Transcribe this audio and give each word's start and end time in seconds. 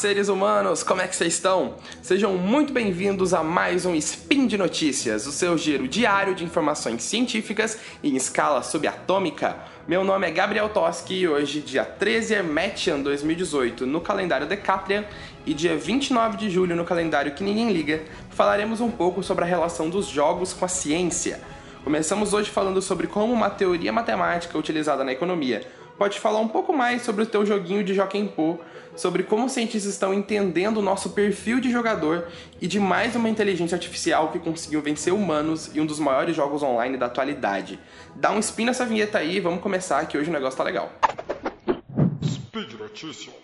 seres 0.00 0.30
humanos, 0.30 0.82
como 0.82 1.02
é 1.02 1.06
que 1.06 1.14
vocês 1.14 1.34
estão? 1.34 1.74
Sejam 2.00 2.34
muito 2.38 2.72
bem-vindos 2.72 3.34
a 3.34 3.44
mais 3.44 3.84
um 3.84 3.94
Spin 3.94 4.46
de 4.46 4.56
Notícias, 4.56 5.26
o 5.26 5.30
seu 5.30 5.58
giro 5.58 5.86
diário 5.86 6.34
de 6.34 6.42
informações 6.42 7.02
científicas 7.02 7.78
em 8.02 8.16
escala 8.16 8.62
subatômica. 8.62 9.58
Meu 9.86 10.02
nome 10.02 10.26
é 10.26 10.30
Gabriel 10.30 10.70
Toski 10.70 11.16
e 11.16 11.28
hoje, 11.28 11.60
dia 11.60 11.84
13 11.84 12.36
é 12.36 12.42
Metian 12.42 13.00
2018 13.00 13.84
no 13.84 14.00
calendário 14.00 14.46
Decatrian 14.46 15.04
e 15.44 15.52
dia 15.52 15.76
29 15.76 16.38
de 16.38 16.48
julho 16.48 16.74
no 16.74 16.86
calendário 16.86 17.34
que 17.34 17.44
ninguém 17.44 17.70
liga, 17.70 18.02
falaremos 18.30 18.80
um 18.80 18.90
pouco 18.90 19.22
sobre 19.22 19.44
a 19.44 19.46
relação 19.46 19.90
dos 19.90 20.06
jogos 20.06 20.54
com 20.54 20.64
a 20.64 20.68
ciência. 20.68 21.42
Começamos 21.84 22.32
hoje 22.32 22.48
falando 22.48 22.80
sobre 22.80 23.06
como 23.06 23.34
uma 23.34 23.50
teoria 23.50 23.92
matemática 23.92 24.56
utilizada 24.56 25.04
na 25.04 25.12
economia 25.12 25.60
pode 26.00 26.18
falar 26.18 26.40
um 26.40 26.48
pouco 26.48 26.72
mais 26.72 27.02
sobre 27.02 27.24
o 27.24 27.26
teu 27.26 27.44
joguinho 27.44 27.84
de 27.84 27.92
Joaquim 27.92 28.26
Pô, 28.26 28.58
sobre 28.96 29.22
como 29.22 29.44
os 29.44 29.52
cientistas 29.52 29.92
estão 29.92 30.14
entendendo 30.14 30.78
o 30.78 30.82
nosso 30.82 31.10
perfil 31.10 31.60
de 31.60 31.70
jogador 31.70 32.26
e 32.58 32.66
de 32.66 32.80
mais 32.80 33.14
uma 33.14 33.28
inteligência 33.28 33.74
artificial 33.74 34.30
que 34.32 34.38
conseguiu 34.38 34.80
vencer 34.80 35.12
humanos 35.12 35.70
e 35.74 35.78
um 35.78 35.84
dos 35.84 35.98
maiores 36.00 36.34
jogos 36.34 36.62
online 36.62 36.96
da 36.96 37.04
atualidade. 37.04 37.78
Dá 38.16 38.30
um 38.32 38.38
spin 38.38 38.64
nessa 38.64 38.86
vinheta 38.86 39.18
aí, 39.18 39.40
vamos 39.40 39.60
começar 39.60 40.06
que 40.06 40.16
hoje 40.16 40.30
o 40.30 40.32
negócio 40.32 40.56
tá 40.56 40.64
legal. 40.64 40.90
Speed 42.24 42.72
Notícias. 42.80 43.34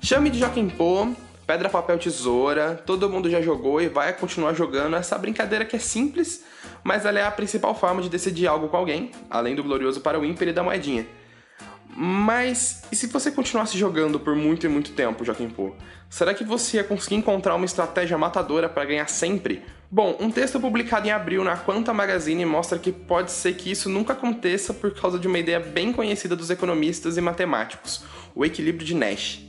Chame 0.00 0.30
de 0.30 0.38
Joaquim 0.38 0.70
Pô, 0.70 1.08
pedra, 1.46 1.68
papel, 1.68 1.98
tesoura, 1.98 2.82
todo 2.84 3.08
mundo 3.08 3.30
já 3.30 3.40
jogou 3.40 3.80
e 3.80 3.88
vai 3.88 4.12
continuar 4.12 4.52
jogando 4.52 4.96
essa 4.96 5.16
brincadeira 5.16 5.64
que 5.64 5.76
é 5.76 5.78
simples, 5.78 6.44
mas 6.82 7.06
ela 7.06 7.20
é 7.20 7.24
a 7.24 7.30
principal 7.30 7.74
forma 7.74 8.02
de 8.02 8.08
decidir 8.08 8.46
algo 8.46 8.68
com 8.68 8.76
alguém, 8.76 9.12
além 9.30 9.54
do 9.54 9.62
glorioso 9.62 10.00
para 10.00 10.18
o 10.18 10.24
ímpar 10.24 10.48
e 10.48 10.52
da 10.52 10.62
moedinha. 10.62 11.06
Mas 11.98 12.82
e 12.92 12.96
se 12.96 13.06
você 13.06 13.30
continuasse 13.30 13.78
jogando 13.78 14.20
por 14.20 14.34
muito 14.34 14.66
e 14.66 14.68
muito 14.68 14.92
tempo, 14.92 15.24
Joaquim 15.24 15.48
Pô? 15.48 15.72
Será 16.10 16.34
que 16.34 16.44
você 16.44 16.76
ia 16.76 16.84
conseguir 16.84 17.14
encontrar 17.14 17.54
uma 17.54 17.64
estratégia 17.64 18.18
matadora 18.18 18.68
para 18.68 18.84
ganhar 18.84 19.08
sempre? 19.08 19.62
Bom, 19.90 20.16
um 20.20 20.30
texto 20.30 20.60
publicado 20.60 21.06
em 21.06 21.10
abril 21.10 21.42
na 21.42 21.56
Quanta 21.56 21.94
Magazine 21.94 22.44
mostra 22.44 22.78
que 22.78 22.92
pode 22.92 23.30
ser 23.30 23.54
que 23.54 23.70
isso 23.70 23.88
nunca 23.88 24.12
aconteça 24.12 24.74
por 24.74 24.92
causa 24.92 25.18
de 25.18 25.26
uma 25.26 25.38
ideia 25.38 25.60
bem 25.60 25.92
conhecida 25.92 26.36
dos 26.36 26.50
economistas 26.50 27.16
e 27.16 27.20
matemáticos, 27.20 28.04
o 28.34 28.44
equilíbrio 28.44 28.84
de 28.84 28.94
Nash. 28.94 29.46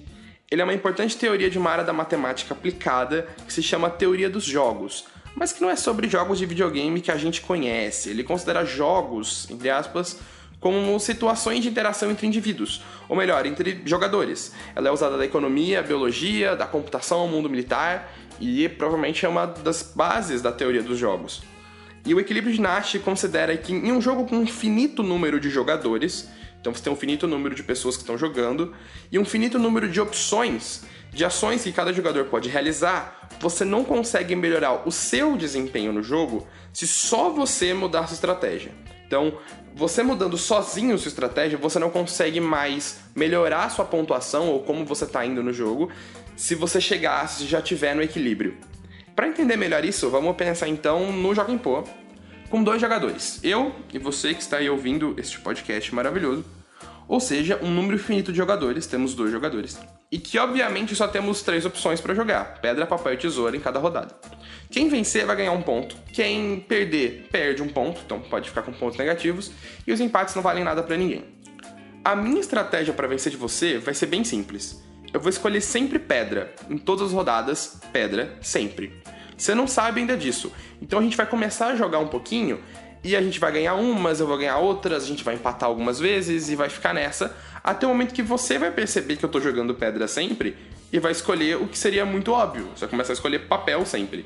Ele 0.50 0.62
é 0.62 0.64
uma 0.64 0.74
importante 0.74 1.18
teoria 1.18 1.50
de 1.50 1.58
uma 1.58 1.70
área 1.70 1.84
da 1.84 1.92
matemática 1.92 2.54
aplicada 2.54 3.28
que 3.46 3.52
se 3.52 3.62
chama 3.62 3.90
teoria 3.90 4.30
dos 4.30 4.46
jogos, 4.46 5.06
mas 5.36 5.52
que 5.52 5.62
não 5.62 5.70
é 5.70 5.76
sobre 5.76 6.08
jogos 6.08 6.40
de 6.40 6.46
videogame 6.46 7.02
que 7.02 7.12
a 7.12 7.18
gente 7.18 7.42
conhece. 7.42 8.10
Ele 8.10 8.24
considera 8.24 8.64
jogos, 8.64 9.50
entre 9.52 9.70
aspas, 9.70 10.22
como 10.62 10.98
situações 11.02 11.62
de 11.64 11.68
interação 11.68 12.10
entre 12.10 12.26
indivíduos, 12.26 12.82
ou 13.10 13.16
melhor, 13.18 13.46
entre 13.46 13.82
jogadores. 13.86 14.54
Ela 14.74 14.88
é 14.88 14.92
usada 14.92 15.18
da 15.18 15.26
economia, 15.26 15.84
biologia, 15.84 16.56
da 16.56 16.66
computação 16.66 17.28
mundo 17.28 17.50
militar 17.50 18.10
e 18.40 18.70
provavelmente 18.70 19.26
é 19.26 19.30
uma 19.30 19.46
das 19.46 19.84
bases 19.84 20.42
da 20.42 20.52
teoria 20.54 20.82
dos 20.82 20.98
jogos. 20.98 21.44
E 22.06 22.14
o 22.14 22.22
equilíbrio 22.22 22.54
de 22.54 22.62
Nash 22.62 22.96
considera 23.04 23.56
que 23.58 23.74
em 23.74 23.92
um 23.92 24.00
jogo 24.00 24.26
com 24.26 24.38
um 24.38 24.48
finito 24.48 25.04
número 25.04 25.42
de 25.42 25.50
jogadores, 25.50 26.30
então 26.60 26.74
você 26.74 26.84
tem 26.84 26.92
um 26.92 26.96
finito 26.96 27.28
número 27.28 27.56
de 27.56 27.64
pessoas 27.64 27.96
que 27.96 28.04
estão 28.04 28.18
jogando 28.18 28.74
e 29.12 29.18
um 29.18 29.26
finito 29.26 29.58
número 29.58 29.90
de 29.90 30.02
opções, 30.02 30.84
de 31.12 31.24
ações 31.24 31.64
que 31.64 31.72
cada 31.72 31.94
jogador 31.94 32.26
pode 32.26 32.50
realizar. 32.50 33.30
Você 33.40 33.64
não 33.64 33.84
consegue 33.84 34.36
melhorar 34.36 34.88
o 34.88 34.92
seu 34.92 35.38
desempenho 35.38 35.94
no 35.94 36.04
jogo 36.04 36.48
se 36.74 36.88
só 36.88 37.30
você 37.30 37.74
mudar 37.74 38.08
sua 38.08 38.16
estratégia. 38.16 38.72
Então, 39.06 39.38
você 39.74 40.04
mudando 40.04 40.38
sozinho 40.38 40.98
sua 40.98 41.08
estratégia, 41.08 41.58
você 41.58 41.80
não 41.80 41.90
consegue 41.90 42.42
mais 42.42 43.00
melhorar 43.16 43.70
sua 43.70 43.86
pontuação 43.86 44.50
ou 44.50 44.64
como 44.64 44.84
você 44.84 45.06
está 45.06 45.26
indo 45.26 45.42
no 45.42 45.54
jogo 45.54 45.90
se 46.36 46.54
você 46.54 46.82
chegar, 46.82 47.28
se 47.30 47.46
já 47.46 47.62
tiver 47.62 47.96
no 47.96 48.02
equilíbrio. 48.02 48.58
Para 49.16 49.28
entender 49.28 49.56
melhor 49.56 49.86
isso, 49.86 50.10
vamos 50.10 50.36
pensar 50.36 50.68
então 50.68 51.12
no 51.12 51.34
Joga 51.34 51.58
Pô, 51.58 51.84
com 52.50 52.64
dois 52.64 52.80
jogadores, 52.80 53.40
eu 53.44 53.74
e 53.94 53.98
você 53.98 54.34
que 54.34 54.42
está 54.42 54.58
aí 54.58 54.70
ouvindo 54.70 55.16
este 55.18 55.40
podcast 55.40 55.94
maravilhoso. 55.96 56.57
Ou 57.08 57.20
seja, 57.20 57.60
um 57.62 57.72
número 57.72 57.96
infinito 57.96 58.32
de 58.32 58.38
jogadores, 58.38 58.86
temos 58.86 59.14
dois 59.14 59.32
jogadores. 59.32 59.80
E 60.12 60.18
que 60.20 60.38
obviamente 60.38 60.96
só 60.96 61.08
temos 61.08 61.42
três 61.42 61.66
opções 61.66 62.02
para 62.02 62.14
jogar: 62.14 62.60
pedra, 62.62 62.86
papel 62.86 63.14
e 63.14 63.18
tesoura 63.18 63.56
em 63.56 63.60
cada 63.60 63.80
rodada. 63.80 64.16
Quem 64.70 64.90
vencer 64.90 65.26
vai 65.26 65.36
ganhar 65.36 65.54
um 65.54 65.62
ponto, 65.62 65.96
quem 66.12 66.60
perder 66.60 67.28
perde 67.32 67.62
um 67.62 67.70
ponto, 67.70 68.02
então 68.06 68.20
pode 68.20 68.50
ficar 68.50 68.62
com 68.62 68.74
pontos 68.74 68.98
negativos, 68.98 69.52
e 69.86 69.92
os 69.92 70.02
empates 70.02 70.36
não 70.36 70.44
valem 70.44 70.64
nada 70.64 70.84
para 70.84 70.98
ninguém. 70.98 71.24
A 72.04 72.16
minha 72.16 72.40
estratégia 72.40 72.94
para 72.94 73.08
vencer 73.08 73.32
de 73.32 73.38
você 73.38 73.78
vai 73.78 73.94
ser 73.94 74.08
bem 74.08 74.24
simples. 74.24 74.84
Eu 75.14 75.22
vou 75.22 75.30
escolher 75.30 75.62
sempre 75.62 76.00
pedra, 76.00 76.54
em 76.70 76.78
todas 76.78 77.08
as 77.08 77.14
rodadas, 77.14 77.80
pedra, 77.94 78.38
sempre. 78.42 79.02
Você 79.38 79.54
não 79.54 79.68
sabe 79.68 80.02
ainda 80.02 80.18
disso. 80.18 80.52
Então 80.82 81.00
a 81.00 81.02
gente 81.02 81.16
vai 81.16 81.26
começar 81.26 81.68
a 81.68 81.76
jogar 81.76 82.00
um 82.00 82.08
pouquinho 82.08 82.60
e 83.04 83.16
a 83.16 83.22
gente 83.22 83.40
vai 83.40 83.52
ganhar 83.52 83.76
umas, 83.76 84.20
eu 84.20 84.28
vou 84.28 84.38
ganhar 84.38 84.58
outras, 84.58 85.04
a 85.04 85.08
gente 85.08 85.24
vai 85.24 85.36
empatar 85.36 85.70
algumas 85.70 86.00
vezes 86.00 86.50
e 86.50 86.56
vai 86.56 86.70
ficar 86.70 86.94
nessa 86.94 87.36
até 87.68 87.86
o 87.86 87.90
momento 87.90 88.14
que 88.14 88.24
você 88.24 88.58
vai 88.58 88.72
perceber 88.72 89.18
que 89.18 89.26
eu 89.26 89.30
tô 89.30 89.42
jogando 89.42 89.74
pedra 89.74 90.08
sempre 90.08 90.56
e 90.90 91.00
vai 91.00 91.12
escolher 91.12 91.58
o 91.58 91.68
que 91.68 91.78
seria 91.78 92.06
muito 92.06 92.32
óbvio. 92.32 92.70
Você 92.74 92.86
vai 92.86 92.90
começar 92.90 93.12
a 93.12 93.16
escolher 93.16 93.40
papel 93.40 93.86
sempre. 93.86 94.26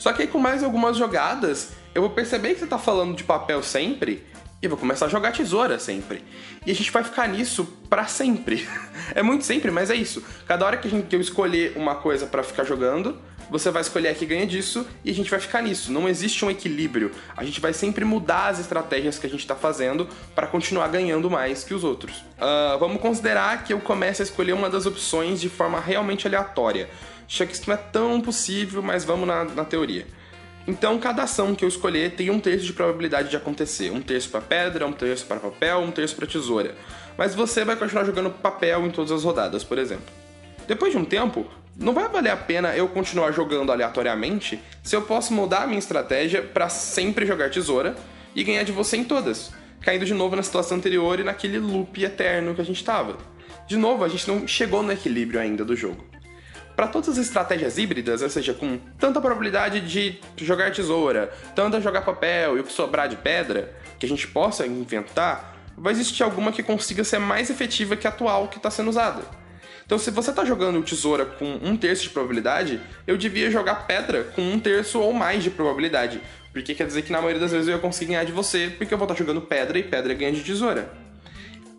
Só 0.00 0.12
que 0.12 0.22
aí 0.22 0.28
com 0.28 0.40
mais 0.40 0.64
algumas 0.64 0.96
jogadas, 0.96 1.70
eu 1.94 2.02
vou 2.02 2.10
perceber 2.10 2.54
que 2.54 2.60
você 2.60 2.66
tá 2.66 2.76
falando 2.76 3.14
de 3.14 3.22
papel 3.22 3.62
sempre 3.62 4.26
e 4.60 4.66
vou 4.66 4.76
começar 4.76 5.06
a 5.06 5.08
jogar 5.08 5.30
tesoura 5.30 5.78
sempre. 5.78 6.24
E 6.66 6.72
a 6.72 6.74
gente 6.74 6.90
vai 6.90 7.04
ficar 7.04 7.28
nisso 7.28 7.64
para 7.88 8.06
sempre. 8.06 8.68
é 9.14 9.22
muito 9.22 9.44
sempre, 9.44 9.70
mas 9.70 9.88
é 9.88 9.94
isso. 9.94 10.20
Cada 10.44 10.66
hora 10.66 10.76
que, 10.76 10.88
gente, 10.88 11.06
que 11.06 11.14
eu 11.14 11.20
escolher 11.20 11.74
uma 11.76 11.94
coisa 11.94 12.26
para 12.26 12.42
ficar 12.42 12.64
jogando, 12.64 13.16
você 13.50 13.70
vai 13.70 13.82
escolher 13.82 14.08
a 14.08 14.14
que 14.14 14.24
ganha 14.24 14.46
disso 14.46 14.86
e 15.04 15.10
a 15.10 15.14
gente 15.14 15.30
vai 15.30 15.40
ficar 15.40 15.62
nisso. 15.62 15.92
Não 15.92 16.08
existe 16.08 16.44
um 16.44 16.50
equilíbrio. 16.50 17.10
A 17.36 17.44
gente 17.44 17.60
vai 17.60 17.72
sempre 17.72 18.04
mudar 18.04 18.48
as 18.48 18.60
estratégias 18.60 19.18
que 19.18 19.26
a 19.26 19.30
gente 19.30 19.40
está 19.40 19.54
fazendo 19.54 20.08
para 20.34 20.46
continuar 20.46 20.88
ganhando 20.88 21.28
mais 21.28 21.64
que 21.64 21.74
os 21.74 21.84
outros. 21.84 22.18
Uh, 22.18 22.78
vamos 22.78 23.00
considerar 23.00 23.64
que 23.64 23.72
eu 23.72 23.80
comece 23.80 24.22
a 24.22 24.24
escolher 24.24 24.52
uma 24.52 24.70
das 24.70 24.86
opções 24.86 25.40
de 25.40 25.48
forma 25.48 25.80
realmente 25.80 26.26
aleatória. 26.26 26.88
Acho 27.26 27.46
que 27.46 27.52
isso 27.52 27.64
não 27.66 27.74
é 27.74 27.78
tão 27.78 28.20
possível, 28.20 28.82
mas 28.82 29.04
vamos 29.04 29.26
na, 29.26 29.44
na 29.44 29.64
teoria. 29.64 30.06
Então, 30.66 30.98
cada 30.98 31.22
ação 31.22 31.54
que 31.54 31.64
eu 31.64 31.68
escolher 31.68 32.12
tem 32.12 32.30
um 32.30 32.38
terço 32.38 32.66
de 32.66 32.72
probabilidade 32.72 33.30
de 33.30 33.36
acontecer. 33.36 33.90
Um 33.90 34.00
terço 34.00 34.28
para 34.28 34.40
pedra, 34.40 34.86
um 34.86 34.92
terço 34.92 35.24
para 35.26 35.40
papel, 35.40 35.78
um 35.78 35.90
terço 35.90 36.14
para 36.14 36.26
tesoura. 36.26 36.74
Mas 37.16 37.34
você 37.34 37.64
vai 37.64 37.76
continuar 37.76 38.04
jogando 38.04 38.30
papel 38.30 38.86
em 38.86 38.90
todas 38.90 39.10
as 39.10 39.24
rodadas, 39.24 39.64
por 39.64 39.78
exemplo. 39.78 40.19
Depois 40.70 40.92
de 40.92 40.98
um 40.98 41.04
tempo, 41.04 41.48
não 41.76 41.92
vai 41.92 42.08
valer 42.08 42.30
a 42.30 42.36
pena 42.36 42.76
eu 42.76 42.86
continuar 42.86 43.32
jogando 43.32 43.72
aleatoriamente 43.72 44.62
se 44.84 44.94
eu 44.94 45.02
posso 45.02 45.34
mudar 45.34 45.64
a 45.64 45.66
minha 45.66 45.80
estratégia 45.80 46.42
para 46.42 46.68
sempre 46.68 47.26
jogar 47.26 47.50
tesoura 47.50 47.96
e 48.36 48.44
ganhar 48.44 48.62
de 48.62 48.70
você 48.70 48.96
em 48.96 49.02
todas, 49.02 49.52
caindo 49.80 50.04
de 50.04 50.14
novo 50.14 50.36
na 50.36 50.44
situação 50.44 50.78
anterior 50.78 51.18
e 51.18 51.24
naquele 51.24 51.58
loop 51.58 52.00
eterno 52.04 52.54
que 52.54 52.60
a 52.60 52.64
gente 52.64 52.76
estava. 52.76 53.18
De 53.66 53.76
novo, 53.76 54.04
a 54.04 54.08
gente 54.08 54.28
não 54.28 54.46
chegou 54.46 54.80
no 54.80 54.92
equilíbrio 54.92 55.40
ainda 55.40 55.64
do 55.64 55.74
jogo. 55.74 56.06
Para 56.76 56.86
todas 56.86 57.08
as 57.08 57.18
estratégias 57.18 57.76
híbridas, 57.76 58.22
ou 58.22 58.30
seja, 58.30 58.54
com 58.54 58.78
tanta 58.96 59.20
probabilidade 59.20 59.80
de 59.80 60.20
jogar 60.36 60.70
tesoura, 60.70 61.32
tanta 61.56 61.80
jogar 61.80 62.02
papel 62.02 62.56
e 62.56 62.60
o 62.60 62.64
que 62.64 62.72
sobrar 62.72 63.08
de 63.08 63.16
pedra, 63.16 63.74
que 63.98 64.06
a 64.06 64.08
gente 64.08 64.28
possa 64.28 64.64
inventar, 64.64 65.56
vai 65.76 65.92
existir 65.92 66.22
alguma 66.22 66.52
que 66.52 66.62
consiga 66.62 67.02
ser 67.02 67.18
mais 67.18 67.50
efetiva 67.50 67.96
que 67.96 68.06
a 68.06 68.10
atual 68.10 68.46
que 68.46 68.58
está 68.58 68.70
sendo 68.70 68.90
usada. 68.90 69.39
Então, 69.90 69.98
se 69.98 70.08
você 70.12 70.30
está 70.30 70.44
jogando 70.44 70.80
tesoura 70.84 71.26
com 71.26 71.58
um 71.64 71.76
terço 71.76 72.04
de 72.04 72.10
probabilidade, 72.10 72.80
eu 73.08 73.16
devia 73.16 73.50
jogar 73.50 73.88
pedra 73.88 74.22
com 74.22 74.40
um 74.40 74.56
terço 74.56 75.00
ou 75.00 75.12
mais 75.12 75.42
de 75.42 75.50
probabilidade. 75.50 76.20
Porque 76.52 76.76
quer 76.76 76.86
dizer 76.86 77.02
que 77.02 77.10
na 77.10 77.18
maioria 77.18 77.40
das 77.40 77.50
vezes 77.50 77.66
eu 77.66 77.74
ia 77.74 77.80
conseguir 77.80 78.12
ganhar 78.12 78.22
de 78.22 78.30
você, 78.30 78.72
porque 78.78 78.94
eu 78.94 78.96
vou 78.96 79.04
estar 79.04 79.18
jogando 79.18 79.40
pedra 79.40 79.76
e 79.80 79.82
pedra 79.82 80.14
ganha 80.14 80.30
de 80.30 80.44
tesoura. 80.44 80.88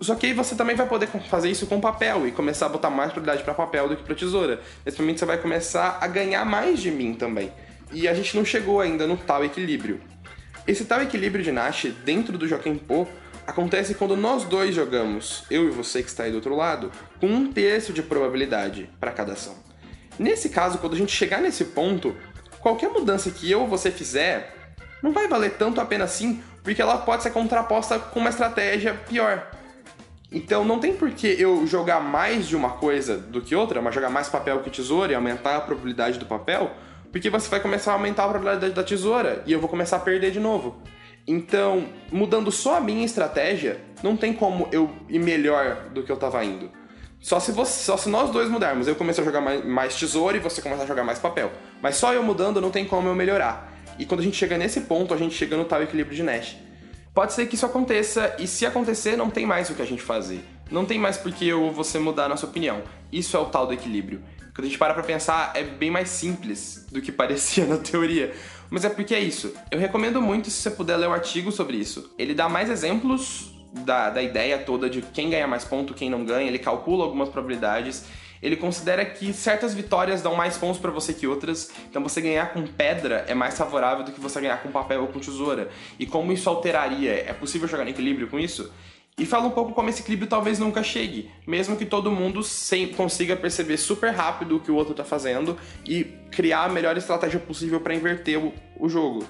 Só 0.01 0.13
que 0.15 0.25
aí 0.25 0.33
você 0.33 0.55
também 0.55 0.75
vai 0.75 0.85
poder 0.89 1.07
fazer 1.29 1.49
isso 1.49 1.65
com 1.67 1.79
papel 1.79 2.27
e 2.27 2.33
começar 2.33 2.65
a 2.65 2.69
botar 2.69 2.89
mais 2.89 3.13
probabilidade 3.13 3.45
para 3.45 3.53
papel 3.53 3.87
do 3.87 3.95
que 3.95 4.03
para 4.03 4.13
tesoura. 4.13 4.59
Nesse 4.85 4.99
momento 4.99 5.19
você 5.19 5.25
vai 5.25 5.37
começar 5.37 5.97
a 6.01 6.07
ganhar 6.07 6.43
mais 6.43 6.81
de 6.81 6.91
mim 6.91 7.13
também. 7.13 7.49
E 7.93 8.09
a 8.09 8.13
gente 8.13 8.35
não 8.35 8.43
chegou 8.43 8.81
ainda 8.81 9.07
no 9.07 9.15
tal 9.15 9.45
equilíbrio. 9.45 10.01
Esse 10.67 10.83
tal 10.83 11.01
equilíbrio 11.01 11.45
de 11.45 11.51
Nash 11.53 11.87
dentro 12.03 12.37
do 12.37 12.45
Joaquim 12.45 12.75
Pô 12.75 13.07
acontece 13.51 13.93
quando 13.95 14.17
nós 14.17 14.43
dois 14.43 14.73
jogamos, 14.73 15.43
eu 15.51 15.67
e 15.67 15.71
você 15.71 16.01
que 16.01 16.09
está 16.09 16.23
aí 16.23 16.31
do 16.31 16.35
outro 16.35 16.55
lado, 16.55 16.91
com 17.19 17.27
um 17.27 17.51
terço 17.51 17.93
de 17.93 18.01
probabilidade 18.01 18.89
para 18.99 19.11
cada 19.11 19.33
ação. 19.33 19.55
Nesse 20.17 20.49
caso, 20.49 20.77
quando 20.79 20.93
a 20.93 20.97
gente 20.97 21.15
chegar 21.15 21.41
nesse 21.41 21.65
ponto, 21.65 22.15
qualquer 22.59 22.89
mudança 22.89 23.29
que 23.29 23.49
eu 23.49 23.61
ou 23.61 23.67
você 23.67 23.91
fizer 23.91 24.75
não 25.01 25.11
vai 25.11 25.27
valer 25.27 25.51
tanto 25.51 25.81
a 25.81 25.85
pena 25.85 26.05
assim, 26.05 26.41
porque 26.63 26.81
ela 26.81 26.97
pode 26.97 27.23
ser 27.23 27.31
contraposta 27.31 27.99
com 27.99 28.19
uma 28.19 28.29
estratégia 28.29 28.93
pior. 28.93 29.51
Então 30.31 30.63
não 30.63 30.79
tem 30.79 30.95
por 30.95 31.11
que 31.11 31.27
eu 31.27 31.67
jogar 31.67 31.99
mais 31.99 32.47
de 32.47 32.55
uma 32.55 32.71
coisa 32.71 33.17
do 33.17 33.41
que 33.41 33.55
outra, 33.55 33.81
mas 33.81 33.93
jogar 33.93 34.09
mais 34.09 34.29
papel 34.29 34.59
que 34.61 34.69
tesoura 34.69 35.11
e 35.11 35.15
aumentar 35.15 35.57
a 35.57 35.61
probabilidade 35.61 36.17
do 36.17 36.25
papel, 36.25 36.71
Porque 37.11 37.29
você 37.29 37.49
vai 37.49 37.59
começar 37.59 37.91
a 37.91 37.95
aumentar 37.95 38.23
a 38.23 38.29
probabilidade 38.29 38.73
da 38.73 38.83
tesoura 38.83 39.43
e 39.45 39.51
eu 39.51 39.59
vou 39.59 39.67
começar 39.67 39.97
a 39.97 39.99
perder 39.99 40.31
de 40.31 40.39
novo. 40.39 40.81
Então, 41.27 41.85
mudando 42.11 42.51
só 42.51 42.77
a 42.77 42.81
minha 42.81 43.05
estratégia, 43.05 43.79
não 44.03 44.17
tem 44.17 44.33
como 44.33 44.67
eu 44.71 44.89
ir 45.07 45.19
melhor 45.19 45.89
do 45.93 46.03
que 46.03 46.11
eu 46.11 46.17
tava 46.17 46.43
indo. 46.43 46.69
Só 47.19 47.39
se, 47.39 47.51
você, 47.51 47.83
só 47.83 47.95
se 47.97 48.09
nós 48.09 48.31
dois 48.31 48.49
mudarmos. 48.49 48.87
Eu 48.87 48.95
começo 48.95 49.21
a 49.21 49.23
jogar 49.23 49.41
mais, 49.41 49.63
mais 49.63 49.95
tesoura 49.95 50.35
e 50.35 50.39
você 50.39 50.61
começa 50.61 50.83
a 50.83 50.85
jogar 50.87 51.03
mais 51.03 51.19
papel. 51.19 51.51
Mas 51.81 51.95
só 51.95 52.13
eu 52.13 52.23
mudando 52.23 52.59
não 52.59 52.71
tem 52.71 52.83
como 52.83 53.07
eu 53.07 53.15
melhorar. 53.15 53.71
E 53.99 54.05
quando 54.05 54.21
a 54.21 54.23
gente 54.23 54.35
chega 54.35 54.57
nesse 54.57 54.81
ponto, 54.81 55.13
a 55.13 55.17
gente 55.17 55.35
chega 55.35 55.55
no 55.55 55.65
tal 55.65 55.83
equilíbrio 55.83 56.15
de 56.15 56.23
Nash. 56.23 56.57
Pode 57.13 57.33
ser 57.33 57.45
que 57.45 57.55
isso 57.55 57.65
aconteça, 57.65 58.35
e 58.39 58.47
se 58.47 58.65
acontecer, 58.65 59.17
não 59.17 59.29
tem 59.29 59.45
mais 59.45 59.69
o 59.69 59.75
que 59.75 59.81
a 59.81 59.85
gente 59.85 60.01
fazer. 60.01 60.43
Não 60.71 60.85
tem 60.85 60.97
mais 60.97 61.17
porque 61.17 61.45
eu 61.45 61.61
ou 61.61 61.71
você 61.71 61.99
mudar 61.99 62.25
a 62.25 62.29
nossa 62.29 62.45
opinião. 62.45 62.81
Isso 63.11 63.35
é 63.35 63.39
o 63.39 63.45
tal 63.45 63.67
do 63.67 63.73
equilíbrio. 63.73 64.23
Quando 64.53 64.65
a 64.65 64.67
gente 64.67 64.77
para 64.77 64.93
pra 64.93 65.03
pensar, 65.03 65.51
é 65.55 65.63
bem 65.63 65.89
mais 65.89 66.09
simples 66.09 66.85
do 66.91 67.01
que 67.01 67.11
parecia 67.11 67.65
na 67.67 67.77
teoria. 67.77 68.33
Mas 68.69 68.85
é 68.85 68.89
porque 68.89 69.13
é 69.13 69.19
isso. 69.19 69.53
Eu 69.69 69.79
recomendo 69.79 70.21
muito 70.21 70.49
se 70.49 70.61
você 70.61 70.71
puder 70.71 70.97
ler 70.97 71.07
um 71.07 71.13
artigo 71.13 71.51
sobre 71.51 71.77
isso. 71.77 72.13
Ele 72.17 72.33
dá 72.33 72.47
mais 72.47 72.69
exemplos 72.69 73.53
da, 73.85 74.09
da 74.09 74.21
ideia 74.21 74.57
toda 74.59 74.89
de 74.89 75.01
quem 75.01 75.29
ganha 75.29 75.47
mais 75.47 75.63
ponto, 75.63 75.93
quem 75.93 76.09
não 76.09 76.25
ganha, 76.25 76.47
ele 76.47 76.59
calcula 76.59 77.03
algumas 77.03 77.29
probabilidades. 77.29 78.05
Ele 78.41 78.55
considera 78.55 79.05
que 79.05 79.31
certas 79.33 79.73
vitórias 79.73 80.21
dão 80.21 80.35
mais 80.35 80.57
pontos 80.57 80.81
para 80.81 80.89
você 80.89 81.13
que 81.13 81.27
outras, 81.27 81.69
então 81.87 82.01
você 82.01 82.19
ganhar 82.19 82.51
com 82.51 82.65
pedra 82.65 83.23
é 83.27 83.35
mais 83.35 83.55
favorável 83.55 84.03
do 84.03 84.11
que 84.11 84.19
você 84.19 84.41
ganhar 84.41 84.57
com 84.63 84.71
papel 84.71 85.01
ou 85.01 85.07
com 85.07 85.19
tesoura. 85.19 85.69
E 85.99 86.07
como 86.07 86.33
isso 86.33 86.49
alteraria? 86.49 87.11
É 87.11 87.33
possível 87.33 87.67
jogar 87.67 87.85
em 87.85 87.91
equilíbrio 87.91 88.27
com 88.27 88.39
isso? 88.39 88.71
E 89.17 89.25
fala 89.25 89.45
um 89.45 89.51
pouco 89.51 89.73
como 89.73 89.89
esse 89.89 90.01
equilíbrio 90.01 90.27
talvez 90.27 90.57
nunca 90.57 90.81
chegue, 90.81 91.29
mesmo 91.45 91.75
que 91.75 91.85
todo 91.85 92.11
mundo 92.11 92.41
sem, 92.41 92.87
consiga 92.87 93.35
perceber 93.35 93.77
super 93.77 94.11
rápido 94.11 94.55
o 94.55 94.59
que 94.59 94.71
o 94.71 94.75
outro 94.75 94.91
está 94.91 95.03
fazendo 95.03 95.57
e 95.85 96.05
criar 96.31 96.63
a 96.63 96.69
melhor 96.69 96.97
estratégia 96.97 97.39
possível 97.39 97.79
para 97.81 97.93
inverter 97.93 98.39
o, 98.39 98.53
o 98.79 98.89
jogo. 98.89 99.25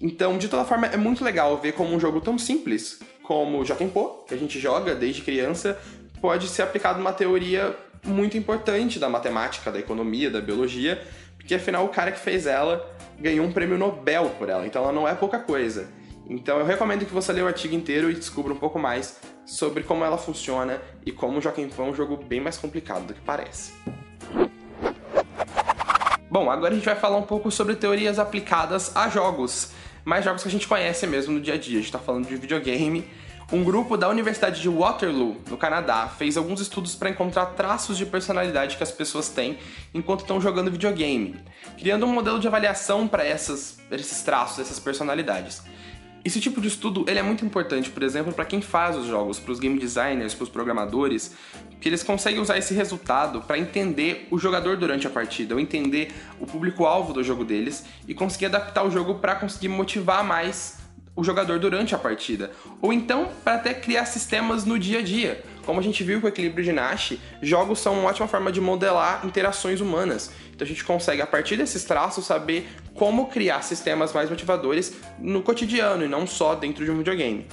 Então, 0.00 0.36
de 0.36 0.48
toda 0.48 0.64
forma, 0.64 0.86
é 0.86 0.96
muito 0.96 1.24
legal 1.24 1.56
ver 1.56 1.72
como 1.72 1.94
um 1.94 1.98
jogo 1.98 2.20
tão 2.20 2.38
simples 2.38 3.00
como 3.22 3.64
Jokenpô, 3.64 4.24
que 4.28 4.34
a 4.34 4.36
gente 4.36 4.60
joga 4.60 4.94
desde 4.94 5.22
criança, 5.22 5.76
pode 6.20 6.46
ser 6.46 6.62
aplicado 6.62 7.00
uma 7.00 7.12
teoria 7.12 7.74
muito 8.04 8.38
importante 8.38 9.00
da 9.00 9.08
matemática, 9.08 9.72
da 9.72 9.80
economia, 9.80 10.30
da 10.30 10.40
biologia, 10.40 11.02
porque 11.36 11.56
afinal 11.56 11.84
o 11.84 11.88
cara 11.88 12.12
que 12.12 12.20
fez 12.20 12.46
ela 12.46 12.88
ganhou 13.18 13.44
um 13.44 13.52
prêmio 13.52 13.76
Nobel 13.76 14.30
por 14.38 14.48
ela, 14.48 14.64
então 14.64 14.82
ela 14.82 14.92
não 14.92 15.08
é 15.08 15.14
pouca 15.14 15.40
coisa. 15.40 15.88
Então 16.28 16.58
eu 16.58 16.64
recomendo 16.64 17.06
que 17.06 17.12
você 17.12 17.32
leia 17.32 17.44
o 17.44 17.48
artigo 17.48 17.74
inteiro 17.74 18.10
e 18.10 18.14
descubra 18.14 18.52
um 18.52 18.58
pouco 18.58 18.78
mais 18.78 19.18
sobre 19.44 19.82
como 19.82 20.04
ela 20.04 20.18
funciona 20.18 20.80
e 21.04 21.12
como 21.12 21.38
o 21.38 21.40
Joaquim 21.40 21.70
é 21.76 21.82
um 21.82 21.94
jogo 21.94 22.16
bem 22.16 22.40
mais 22.40 22.58
complicado 22.58 23.06
do 23.06 23.14
que 23.14 23.20
parece. 23.20 23.72
Bom, 26.30 26.50
agora 26.50 26.72
a 26.72 26.74
gente 26.74 26.84
vai 26.84 26.96
falar 26.96 27.16
um 27.16 27.22
pouco 27.22 27.50
sobre 27.50 27.76
teorias 27.76 28.18
aplicadas 28.18 28.94
a 28.96 29.08
jogos 29.08 29.72
mas 30.06 30.24
jogos 30.24 30.42
que 30.42 30.48
a 30.48 30.52
gente 30.52 30.68
conhece 30.68 31.04
mesmo 31.04 31.34
no 31.34 31.40
dia 31.40 31.54
a 31.54 31.58
dia. 31.58 31.80
A 31.80 31.82
gente 31.82 31.90
tá 31.90 31.98
falando 31.98 32.28
de 32.28 32.36
videogame. 32.36 33.04
Um 33.52 33.64
grupo 33.64 33.96
da 33.96 34.08
Universidade 34.08 34.60
de 34.60 34.68
Waterloo, 34.68 35.36
no 35.48 35.56
Canadá, 35.56 36.08
fez 36.08 36.36
alguns 36.36 36.60
estudos 36.60 36.94
para 36.94 37.10
encontrar 37.10 37.46
traços 37.46 37.98
de 37.98 38.06
personalidade 38.06 38.76
que 38.76 38.82
as 38.82 38.90
pessoas 38.92 39.28
têm 39.28 39.58
enquanto 39.92 40.20
estão 40.20 40.40
jogando 40.40 40.70
videogame, 40.70 41.36
criando 41.76 42.06
um 42.06 42.12
modelo 42.12 42.38
de 42.38 42.46
avaliação 42.46 43.06
para 43.06 43.28
esses 43.28 43.76
traços, 44.24 44.60
essas 44.60 44.78
personalidades. 44.78 45.62
Esse 46.26 46.40
tipo 46.40 46.60
de 46.60 46.66
estudo 46.66 47.04
ele 47.06 47.20
é 47.20 47.22
muito 47.22 47.44
importante, 47.44 47.88
por 47.88 48.02
exemplo, 48.02 48.32
para 48.32 48.44
quem 48.44 48.60
faz 48.60 48.96
os 48.96 49.06
jogos, 49.06 49.38
para 49.38 49.52
os 49.52 49.60
game 49.60 49.78
designers, 49.78 50.34
para 50.34 50.42
os 50.42 50.48
programadores, 50.48 51.36
que 51.80 51.88
eles 51.88 52.02
conseguem 52.02 52.40
usar 52.40 52.58
esse 52.58 52.74
resultado 52.74 53.42
para 53.42 53.56
entender 53.56 54.26
o 54.28 54.36
jogador 54.36 54.76
durante 54.76 55.06
a 55.06 55.10
partida, 55.10 55.54
ou 55.54 55.60
entender 55.60 56.12
o 56.40 56.44
público-alvo 56.44 57.12
do 57.12 57.22
jogo 57.22 57.44
deles 57.44 57.84
e 58.08 58.12
conseguir 58.12 58.46
adaptar 58.46 58.82
o 58.82 58.90
jogo 58.90 59.20
para 59.20 59.36
conseguir 59.36 59.68
motivar 59.68 60.24
mais 60.24 60.78
o 61.14 61.22
jogador 61.22 61.60
durante 61.60 61.94
a 61.94 61.98
partida, 61.98 62.50
ou 62.82 62.92
então 62.92 63.28
para 63.44 63.54
até 63.54 63.72
criar 63.72 64.04
sistemas 64.04 64.64
no 64.64 64.80
dia 64.80 64.98
a 64.98 65.02
dia. 65.02 65.44
Como 65.66 65.80
a 65.80 65.82
gente 65.82 66.04
viu 66.04 66.20
com 66.20 66.26
o 66.26 66.28
equilíbrio 66.28 66.64
de 66.64 66.70
Nash, 66.70 67.14
jogos 67.42 67.80
são 67.80 67.98
uma 67.98 68.08
ótima 68.08 68.28
forma 68.28 68.52
de 68.52 68.60
modelar 68.60 69.26
interações 69.26 69.80
humanas. 69.80 70.30
Então 70.54 70.64
a 70.64 70.68
gente 70.68 70.84
consegue, 70.84 71.20
a 71.20 71.26
partir 71.26 71.56
desses 71.56 71.82
traços, 71.82 72.24
saber 72.24 72.68
como 72.94 73.26
criar 73.26 73.62
sistemas 73.62 74.12
mais 74.12 74.30
motivadores 74.30 74.94
no 75.18 75.42
cotidiano 75.42 76.04
e 76.04 76.08
não 76.08 76.24
só 76.24 76.54
dentro 76.54 76.84
de 76.84 76.90
um 76.92 76.98
videogame. 76.98 77.48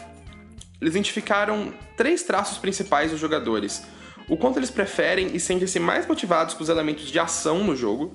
Eles 0.80 0.94
identificaram 0.94 1.74
três 1.98 2.22
traços 2.22 2.60
principais 2.60 3.10
dos 3.10 3.20
jogadores: 3.20 3.84
o 4.28 4.38
quanto 4.38 4.60
eles 4.60 4.72
preferem 4.72 5.36
e 5.36 5.40
sentem-se 5.40 5.80
mais 5.80 6.08
motivados 6.08 6.54
com 6.54 6.64
os 6.64 6.70
elementos 6.70 7.06
de 7.06 7.20
ação 7.20 7.64
no 7.64 7.76
jogo, 7.76 8.14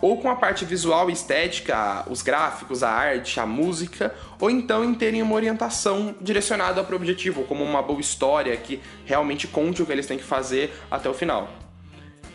ou 0.00 0.20
com 0.20 0.30
a 0.30 0.36
parte 0.36 0.64
visual 0.64 1.08
e 1.08 1.12
estética, 1.12 2.04
os 2.10 2.22
gráficos, 2.22 2.82
a 2.82 2.90
arte, 2.90 3.40
a 3.40 3.46
música, 3.46 4.14
ou 4.40 4.50
então 4.50 4.84
em 4.84 4.94
terem 4.94 5.22
uma 5.22 5.34
orientação 5.34 6.14
direcionada 6.20 6.82
para 6.84 6.92
o 6.92 6.96
objetivo, 6.96 7.44
como 7.44 7.64
uma 7.64 7.82
boa 7.82 8.00
história 8.00 8.56
que 8.56 8.80
realmente 9.04 9.46
conte 9.46 9.82
o 9.82 9.86
que 9.86 9.92
eles 9.92 10.06
têm 10.06 10.18
que 10.18 10.24
fazer 10.24 10.74
até 10.90 11.08
o 11.08 11.14
final. 11.14 11.48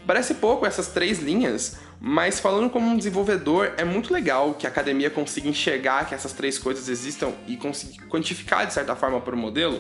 Parece 0.07 0.35
pouco 0.35 0.65
essas 0.65 0.87
três 0.87 1.19
linhas, 1.19 1.79
mas 1.99 2.39
falando 2.39 2.69
como 2.71 2.89
um 2.89 2.97
desenvolvedor, 2.97 3.73
é 3.77 3.83
muito 3.83 4.11
legal 4.11 4.55
que 4.55 4.65
a 4.65 4.69
academia 4.69 5.11
consiga 5.11 5.47
enxergar 5.47 6.07
que 6.07 6.15
essas 6.15 6.33
três 6.33 6.57
coisas 6.57 6.89
existam 6.89 7.31
e 7.47 7.55
conseguir 7.55 7.99
quantificar 8.07 8.65
de 8.65 8.73
certa 8.73 8.95
forma 8.95 9.21
por 9.21 9.35
um 9.35 9.37
modelo, 9.37 9.79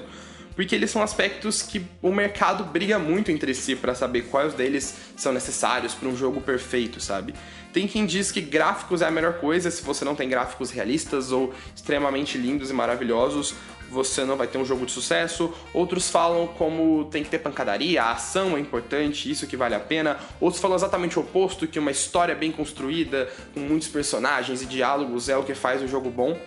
porque 0.55 0.75
eles 0.75 0.91
são 0.91 1.01
aspectos 1.01 1.61
que 1.61 1.85
o 2.01 2.11
mercado 2.11 2.63
briga 2.63 2.99
muito 2.99 3.31
entre 3.31 3.53
si 3.53 3.75
para 3.75 3.95
saber 3.95 4.23
quais 4.23 4.53
deles 4.53 4.95
são 5.15 5.31
necessários 5.31 5.93
para 5.93 6.09
um 6.09 6.15
jogo 6.15 6.41
perfeito, 6.41 6.99
sabe? 6.99 7.33
Tem 7.71 7.87
quem 7.87 8.05
diz 8.05 8.31
que 8.31 8.41
gráficos 8.41 9.01
é 9.01 9.07
a 9.07 9.11
melhor 9.11 9.35
coisa 9.35 9.71
se 9.71 9.81
você 9.81 10.03
não 10.03 10.15
tem 10.15 10.27
gráficos 10.27 10.71
realistas 10.71 11.31
ou 11.31 11.53
extremamente 11.75 12.37
lindos 12.37 12.69
e 12.69 12.73
maravilhosos, 12.73 13.55
você 13.91 14.23
não 14.23 14.37
vai 14.37 14.47
ter 14.47 14.57
um 14.57 14.65
jogo 14.65 14.85
de 14.85 14.91
sucesso. 14.91 15.53
Outros 15.73 16.09
falam 16.09 16.47
como 16.47 17.05
tem 17.05 17.23
que 17.23 17.29
ter 17.29 17.39
pancadaria, 17.39 18.01
a 18.01 18.11
ação 18.11 18.55
é 18.55 18.59
importante, 18.59 19.29
isso 19.29 19.45
que 19.45 19.57
vale 19.57 19.75
a 19.75 19.79
pena. 19.79 20.17
Outros 20.39 20.61
falam 20.61 20.77
exatamente 20.77 21.19
o 21.19 21.21
oposto, 21.21 21.67
que 21.67 21.77
uma 21.77 21.91
história 21.91 22.33
bem 22.33 22.51
construída, 22.51 23.29
com 23.53 23.59
muitos 23.59 23.89
personagens 23.89 24.61
e 24.61 24.65
diálogos 24.65 25.27
é 25.27 25.37
o 25.37 25.43
que 25.43 25.53
faz 25.53 25.81
o 25.81 25.87
jogo 25.87 26.09
bom. 26.09 26.37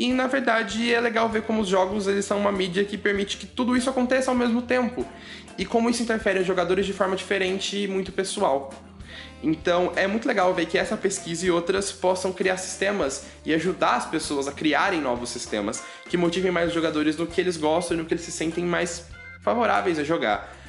E 0.00 0.14
na 0.14 0.26
verdade 0.26 0.94
é 0.94 0.98
legal 0.98 1.28
ver 1.28 1.42
como 1.42 1.60
os 1.60 1.68
jogos 1.68 2.08
eles 2.08 2.24
são 2.24 2.38
uma 2.38 2.50
mídia 2.50 2.82
que 2.86 2.96
permite 2.96 3.36
que 3.36 3.44
tudo 3.44 3.76
isso 3.76 3.90
aconteça 3.90 4.30
ao 4.30 4.34
mesmo 4.34 4.62
tempo. 4.62 5.06
E 5.58 5.66
como 5.66 5.90
isso 5.90 6.02
interfere 6.02 6.40
em 6.40 6.42
jogadores 6.42 6.86
de 6.86 6.94
forma 6.94 7.14
diferente 7.14 7.76
e 7.76 7.86
muito 7.86 8.10
pessoal. 8.10 8.72
Então 9.42 9.92
é 9.96 10.06
muito 10.06 10.26
legal 10.26 10.54
ver 10.54 10.64
que 10.64 10.78
essa 10.78 10.96
pesquisa 10.96 11.44
e 11.44 11.50
outras 11.50 11.92
possam 11.92 12.32
criar 12.32 12.56
sistemas 12.56 13.26
e 13.44 13.52
ajudar 13.52 13.96
as 13.96 14.06
pessoas 14.06 14.48
a 14.48 14.52
criarem 14.52 15.02
novos 15.02 15.28
sistemas 15.28 15.82
que 16.08 16.16
motivem 16.16 16.50
mais 16.50 16.68
os 16.68 16.74
jogadores 16.74 17.18
no 17.18 17.26
que 17.26 17.38
eles 17.38 17.58
gostam 17.58 17.94
e 17.94 18.00
no 18.00 18.06
que 18.06 18.14
eles 18.14 18.24
se 18.24 18.32
sentem 18.32 18.64
mais 18.64 19.04
favoráveis 19.42 19.98
a 19.98 20.02
jogar. 20.02 20.59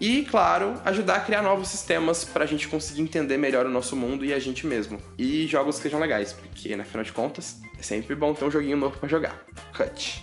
E, 0.00 0.22
claro, 0.24 0.74
ajudar 0.84 1.16
a 1.16 1.20
criar 1.20 1.42
novos 1.42 1.68
sistemas 1.68 2.24
para 2.24 2.44
a 2.44 2.46
gente 2.46 2.68
conseguir 2.68 3.02
entender 3.02 3.36
melhor 3.36 3.66
o 3.66 3.70
nosso 3.70 3.96
mundo 3.96 4.24
e 4.24 4.32
a 4.32 4.38
gente 4.38 4.66
mesmo. 4.66 5.00
E 5.18 5.46
jogos 5.46 5.76
que 5.76 5.82
sejam 5.82 5.98
legais, 5.98 6.32
porque, 6.32 6.76
na 6.76 6.84
final 6.84 7.02
de 7.02 7.12
contas, 7.12 7.60
é 7.78 7.82
sempre 7.82 8.14
bom 8.14 8.32
ter 8.32 8.44
um 8.44 8.50
joguinho 8.50 8.76
novo 8.76 8.98
para 8.98 9.08
jogar. 9.08 9.44
Cut. 9.76 10.22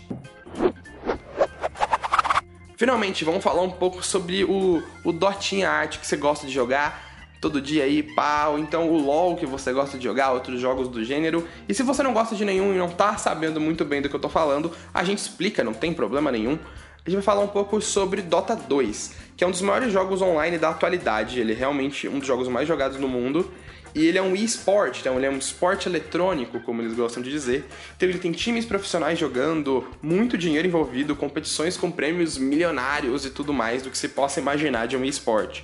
Finalmente, 2.77 3.23
vamos 3.23 3.43
falar 3.43 3.61
um 3.61 3.71
pouco 3.71 4.05
sobre 4.05 4.43
o, 4.43 4.83
o 5.03 5.11
Dotinha 5.11 5.69
Arte 5.69 5.99
que 5.99 6.07
você 6.07 6.17
gosta 6.17 6.45
de 6.45 6.53
jogar 6.53 7.05
todo 7.39 7.61
dia 7.61 7.83
aí, 7.83 8.01
pá, 8.01 8.47
ou 8.47 8.57
então 8.57 8.89
o 8.89 8.97
LoL 8.97 9.35
que 9.35 9.45
você 9.45 9.71
gosta 9.71 9.97
de 9.97 10.03
jogar, 10.03 10.31
outros 10.31 10.59
jogos 10.59 10.89
do 10.89 11.03
gênero. 11.03 11.47
E 11.69 11.73
se 11.73 11.83
você 11.83 12.01
não 12.01 12.11
gosta 12.11 12.35
de 12.35 12.43
nenhum 12.43 12.73
e 12.73 12.77
não 12.77 12.89
tá 12.89 13.17
sabendo 13.17 13.61
muito 13.61 13.85
bem 13.85 14.01
do 14.01 14.09
que 14.09 14.15
eu 14.15 14.19
tô 14.19 14.29
falando, 14.29 14.71
a 14.93 15.03
gente 15.03 15.19
explica, 15.19 15.63
não 15.63 15.73
tem 15.73 15.93
problema 15.93 16.31
nenhum. 16.31 16.57
A 17.05 17.09
gente 17.11 17.17
vai 17.17 17.23
falar 17.23 17.41
um 17.41 17.47
pouco 17.47 17.79
sobre 17.79 18.23
Dota 18.23 18.55
2, 18.55 19.13
que 19.37 19.43
é 19.43 19.47
um 19.47 19.51
dos 19.51 19.61
maiores 19.61 19.93
jogos 19.93 20.23
online 20.23 20.57
da 20.57 20.69
atualidade. 20.69 21.39
Ele 21.39 21.51
é 21.51 21.55
realmente 21.55 22.07
um 22.07 22.17
dos 22.17 22.27
jogos 22.27 22.47
mais 22.47 22.67
jogados 22.67 22.99
no 22.99 23.07
mundo. 23.07 23.51
E 23.93 24.03
ele 24.07 24.17
é 24.17 24.21
um 24.23 24.35
e-sport, 24.35 25.01
então 25.01 25.15
ele 25.15 25.27
é 25.27 25.29
um 25.29 25.37
esporte 25.37 25.87
eletrônico, 25.87 26.59
como 26.61 26.81
eles 26.81 26.95
gostam 26.95 27.21
de 27.21 27.29
dizer. 27.29 27.63
Então 27.95 28.09
ele 28.09 28.17
tem 28.17 28.31
times 28.31 28.65
profissionais 28.65 29.19
jogando, 29.19 29.87
muito 30.01 30.35
dinheiro 30.35 30.67
envolvido, 30.67 31.15
competições 31.15 31.77
com 31.77 31.91
prêmios 31.91 32.39
milionários 32.39 33.23
e 33.23 33.29
tudo 33.29 33.53
mais 33.53 33.83
do 33.83 33.91
que 33.91 33.97
se 33.99 34.09
possa 34.09 34.39
imaginar 34.39 34.87
de 34.87 34.97
um 34.97 35.05
e-sport. 35.05 35.61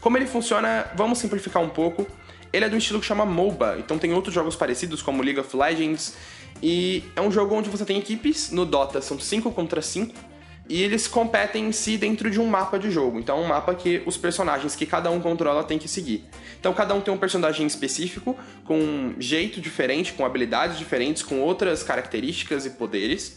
Como 0.00 0.16
ele 0.16 0.26
funciona, 0.26 0.90
vamos 0.96 1.18
simplificar 1.18 1.62
um 1.62 1.68
pouco. 1.68 2.06
Ele 2.50 2.64
é 2.64 2.68
do 2.70 2.78
estilo 2.78 2.98
que 2.98 3.06
chama 3.06 3.26
MOBA, 3.26 3.76
então 3.78 3.98
tem 3.98 4.14
outros 4.14 4.34
jogos 4.34 4.56
parecidos 4.56 5.02
como 5.02 5.22
League 5.22 5.38
of 5.38 5.54
Legends. 5.54 6.14
E 6.62 7.04
é 7.14 7.20
um 7.20 7.30
jogo 7.30 7.54
onde 7.54 7.68
você 7.68 7.84
tem 7.84 7.98
equipes, 7.98 8.50
no 8.50 8.64
Dota 8.64 9.02
são 9.02 9.20
5 9.20 9.52
contra 9.52 9.82
5, 9.82 10.31
e 10.68 10.82
eles 10.82 11.06
competem 11.06 11.68
em 11.68 11.72
si 11.72 11.96
dentro 11.96 12.30
de 12.30 12.40
um 12.40 12.46
mapa 12.46 12.78
de 12.78 12.90
jogo. 12.90 13.18
Então, 13.18 13.38
é 13.38 13.40
um 13.40 13.46
mapa 13.46 13.74
que 13.74 14.02
os 14.06 14.16
personagens 14.16 14.76
que 14.76 14.86
cada 14.86 15.10
um 15.10 15.20
controla 15.20 15.64
tem 15.64 15.78
que 15.78 15.88
seguir. 15.88 16.24
Então, 16.58 16.72
cada 16.72 16.94
um 16.94 17.00
tem 17.00 17.12
um 17.12 17.18
personagem 17.18 17.66
específico, 17.66 18.36
com 18.64 18.78
um 18.78 19.14
jeito 19.18 19.60
diferente, 19.60 20.12
com 20.12 20.24
habilidades 20.24 20.78
diferentes, 20.78 21.22
com 21.22 21.40
outras 21.40 21.82
características 21.82 22.64
e 22.64 22.70
poderes. 22.70 23.36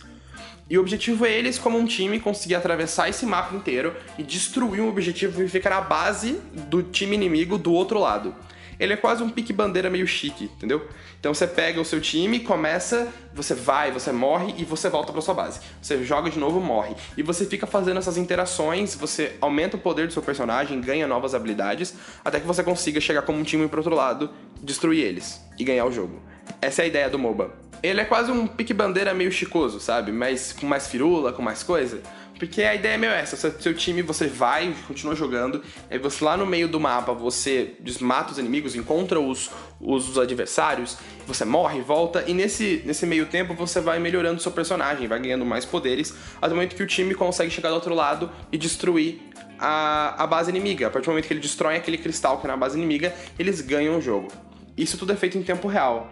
E 0.69 0.77
o 0.77 0.81
objetivo 0.81 1.25
é 1.25 1.31
eles, 1.31 1.59
como 1.59 1.77
um 1.77 1.85
time, 1.85 2.19
conseguir 2.19 2.55
atravessar 2.55 3.09
esse 3.09 3.25
mapa 3.25 3.55
inteiro 3.55 3.95
e 4.17 4.23
destruir 4.23 4.81
um 4.81 4.89
objetivo 4.89 5.43
e 5.43 5.47
ficar 5.47 5.69
na 5.71 5.81
base 5.81 6.39
do 6.69 6.81
time 6.81 7.15
inimigo 7.15 7.57
do 7.57 7.71
outro 7.71 7.99
lado. 7.99 8.33
Ele 8.79 8.93
é 8.93 8.97
quase 8.97 9.23
um 9.23 9.29
pique 9.29 9.53
bandeira 9.53 9.89
meio 9.89 10.07
chique, 10.07 10.45
entendeu? 10.45 10.87
Então 11.19 11.33
você 11.33 11.47
pega 11.47 11.79
o 11.79 11.85
seu 11.85 11.99
time, 11.99 12.39
começa, 12.39 13.07
você 13.33 13.53
vai, 13.53 13.91
você 13.91 14.11
morre 14.11 14.53
e 14.57 14.63
você 14.63 14.89
volta 14.89 15.11
para 15.11 15.21
sua 15.21 15.33
base. 15.33 15.59
Você 15.81 16.03
joga 16.03 16.29
de 16.29 16.39
novo, 16.39 16.59
morre. 16.59 16.95
E 17.17 17.23
você 17.23 17.45
fica 17.45 17.65
fazendo 17.65 17.97
essas 17.97 18.17
interações, 18.17 18.95
você 18.95 19.35
aumenta 19.41 19.75
o 19.75 19.79
poder 19.79 20.07
do 20.07 20.13
seu 20.13 20.21
personagem, 20.21 20.79
ganha 20.81 21.07
novas 21.07 21.33
habilidades, 21.33 21.95
até 22.23 22.39
que 22.39 22.47
você 22.47 22.63
consiga 22.63 22.99
chegar 23.01 23.21
como 23.23 23.39
um 23.39 23.43
time 23.43 23.67
pro 23.67 23.79
outro 23.79 23.95
lado, 23.95 24.29
destruir 24.61 25.03
eles 25.03 25.41
e 25.57 25.63
ganhar 25.63 25.85
o 25.85 25.91
jogo. 25.91 26.21
Essa 26.61 26.81
é 26.81 26.85
a 26.85 26.87
ideia 26.87 27.09
do 27.09 27.17
MOBA. 27.17 27.65
Ele 27.83 28.01
é 28.01 28.05
quase 28.05 28.31
um 28.31 28.47
pique 28.47 28.73
bandeira 28.73 29.13
meio 29.13 29.31
chicoso, 29.31 29.79
sabe? 29.79 30.11
Mas 30.11 30.51
com 30.51 30.65
mais 30.65 30.87
firula, 30.87 31.31
com 31.31 31.41
mais 31.41 31.61
coisa. 31.61 32.01
Porque 32.37 32.63
a 32.63 32.75
ideia 32.75 32.95
é 32.95 32.97
meio 32.97 33.13
essa, 33.13 33.35
seu 33.37 33.73
time 33.73 34.01
você 34.01 34.27
vai, 34.27 34.75
continua 34.87 35.15
jogando, 35.15 35.63
aí 35.89 35.97
você 35.97 36.23
lá 36.23 36.35
no 36.35 36.45
meio 36.45 36.67
do 36.67 36.79
mapa 36.79 37.13
você 37.13 37.75
desmata 37.79 38.33
os 38.33 38.37
inimigos, 38.37 38.75
encontra 38.75 39.19
os, 39.19 39.49
os 39.79 40.17
adversários, 40.17 40.97
você 41.25 41.45
morre, 41.45 41.79
volta, 41.81 42.25
e 42.27 42.33
nesse, 42.33 42.83
nesse 42.85 43.05
meio 43.05 43.25
tempo 43.25 43.53
você 43.53 43.79
vai 43.79 43.99
melhorando 43.99 44.41
seu 44.41 44.51
personagem, 44.51 45.07
vai 45.07 45.19
ganhando 45.19 45.45
mais 45.45 45.63
poderes, 45.63 46.13
até 46.41 46.51
o 46.51 46.55
momento 46.55 46.75
que 46.75 46.83
o 46.83 46.87
time 46.87 47.15
consegue 47.15 47.49
chegar 47.49 47.69
do 47.69 47.75
outro 47.75 47.95
lado 47.95 48.29
e 48.51 48.57
destruir 48.57 49.21
a, 49.57 50.21
a 50.21 50.27
base 50.27 50.49
inimiga. 50.49 50.87
A 50.87 50.89
partir 50.89 51.05
do 51.05 51.11
momento 51.11 51.27
que 51.27 51.33
ele 51.33 51.39
destrói 51.39 51.77
aquele 51.77 51.97
cristal 51.97 52.39
que 52.39 52.47
é 52.47 52.49
na 52.49 52.57
base 52.57 52.77
inimiga, 52.77 53.13
eles 53.39 53.61
ganham 53.61 53.97
o 53.97 54.01
jogo. 54.01 54.27
Isso 54.77 54.97
tudo 54.97 55.13
é 55.13 55.15
feito 55.15 55.37
em 55.37 55.43
tempo 55.43 55.69
real. 55.69 56.11